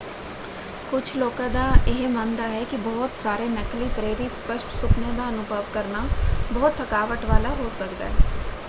[0.91, 5.63] ਕੁਝ ਲੋਕਾਂ ਦਾ ਇਹ ਮੰਨਦਾ ਹੈ ਕਿ ਬਹੁਤ ਸਾਰੇ ਨਕਲੀ ਪ੍ਰੇਰਿਤ ਸਪੱਸ਼ਟ ਸੁਪਨਿਆਂ ਦਾ ਅਨੁਭਵ
[5.73, 6.03] ਕਰਨਾ
[6.51, 8.13] ਬਹੁਤ ਥਕਾਵਟ ਵਾਲਾ ਹੋ ਸਕਦਾ ਹੈ।